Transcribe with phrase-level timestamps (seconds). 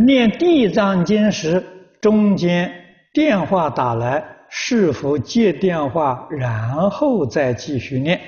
[0.00, 1.62] 念地藏经时，
[2.00, 2.72] 中间
[3.12, 8.20] 电话打来，是否接电话，然后再继续念？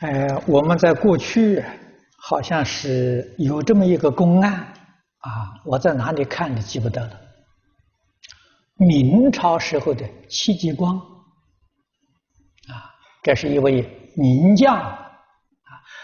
[0.00, 1.62] 呃，我们在过去
[2.16, 4.52] 好像是有这么一个公案
[5.18, 7.20] 啊，我在哪里看的记不得了。
[8.76, 10.96] 明朝时候的戚继光
[12.68, 12.88] 啊，
[13.22, 13.86] 这是一位
[14.16, 15.09] 名将。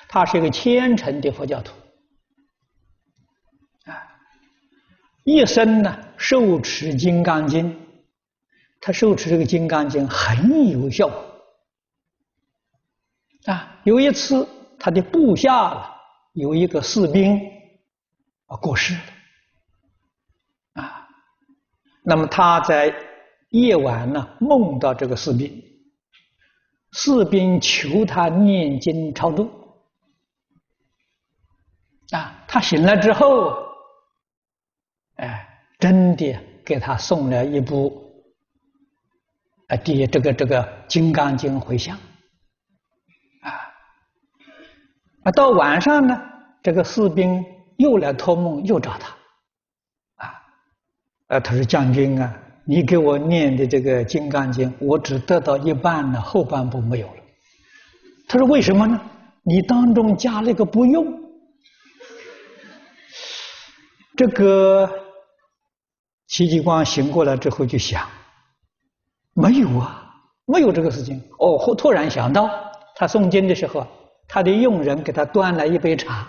[0.09, 1.75] 他是一个虔诚的佛教徒，
[3.85, 4.07] 啊，
[5.25, 7.71] 一生呢受持《金刚经》，
[8.81, 11.11] 他受持这个《金刚经》很有效，
[13.47, 15.93] 啊，有一次他的部下
[16.33, 17.39] 有一个士兵
[18.47, 21.09] 啊过世了，啊，
[22.05, 22.95] 那么他在
[23.51, 25.63] 夜晚呢梦到这个士兵，
[26.93, 29.66] 士兵求他念经超度。
[32.13, 33.53] 啊，他醒来之后，
[35.17, 35.45] 哎，
[35.81, 38.25] 真的给他送了一部
[39.67, 41.97] 啊的这个这个《金刚经》回向，
[43.43, 43.51] 啊，
[45.25, 46.17] 啊，到晚上呢，
[46.63, 47.45] 这个士兵
[47.79, 49.09] 又来托梦，又找他，
[50.25, 50.33] 啊，
[51.27, 52.33] 啊，他说将军啊，
[52.65, 57.23] 你给我念的这个《金刚经》，我只得到一半了，后半部没有了。
[58.29, 59.01] 他说为什么呢？
[59.43, 61.26] 你当中加了一个不用。
[64.17, 64.89] 这个
[66.29, 68.03] 戚继光醒过来之后就想，
[69.35, 70.11] 没有啊，
[70.47, 71.23] 没有这个事情。
[71.39, 72.49] 哦，突然想到，
[72.95, 73.87] 他诵经的时候，
[74.27, 76.27] 他的佣人给他端来一杯茶，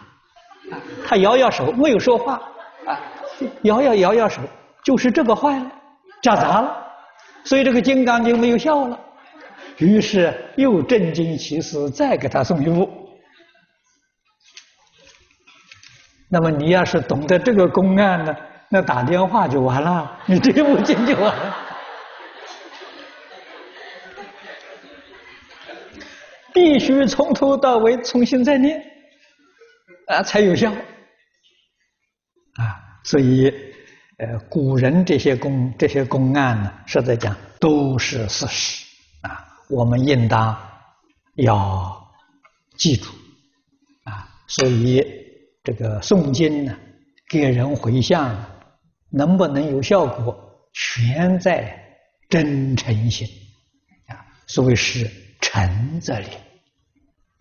[1.05, 2.33] 他摇摇手，没有说话，
[2.85, 2.99] 啊，
[3.63, 4.41] 摇摇摇摇手，
[4.83, 5.71] 就是这个坏了，
[6.21, 6.85] 夹杂了，
[7.45, 8.99] 所以这个《金刚经》没有效了。
[9.77, 13.06] 于是又振经起誓，再给他送一副。
[16.29, 18.35] 那么你要是懂得这个公案呢，
[18.67, 21.55] 那打电话就完了， 你这部经就完了，
[26.53, 28.83] 必须从头到尾重新再念，
[30.07, 30.69] 啊，才有效。
[32.55, 33.49] 啊，所以，
[34.17, 38.85] 呃，古人这些公这些公案呢，实在讲都是事实，
[39.21, 40.57] 啊，我们应当
[41.35, 42.05] 要
[42.77, 43.11] 记住，
[44.03, 45.16] 啊，所以。
[45.67, 46.77] 这个诵经呢，
[47.27, 48.41] 给人回向，
[49.09, 50.33] 能不能有效果，
[50.71, 51.77] 全在
[52.29, 53.27] 真诚心
[54.05, 54.15] 啊。
[54.47, 55.11] 所谓是
[55.41, 56.29] 诚则灵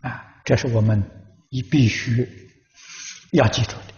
[0.01, 1.01] 啊，这是我们
[1.51, 2.29] 你必须
[3.31, 3.96] 要记住的。